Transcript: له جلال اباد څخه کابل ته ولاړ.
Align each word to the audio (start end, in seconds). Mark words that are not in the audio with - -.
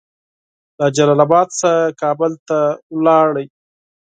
له 0.77 0.87
جلال 0.95 1.19
اباد 1.25 1.47
څخه 1.59 1.73
کابل 2.01 2.31
ته 2.47 2.59
ولاړ. 2.95 3.29